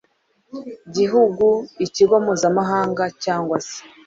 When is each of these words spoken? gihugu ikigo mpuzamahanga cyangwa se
gihugu 0.95 1.45
ikigo 1.85 2.15
mpuzamahanga 2.23 3.03
cyangwa 3.23 3.57
se 3.67 3.79